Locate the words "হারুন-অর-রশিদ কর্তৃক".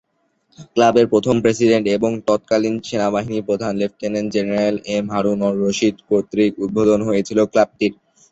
5.13-6.51